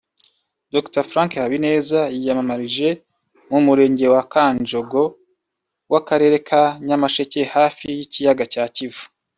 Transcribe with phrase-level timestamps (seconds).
[0.73, 2.87] Dr Frank Habineza yiyamamarije
[3.49, 5.01] mu murenge wa Kanjongo
[5.91, 9.03] w’ akarere ka Nyamasheke hafi y’ ikiyaga cya Kivu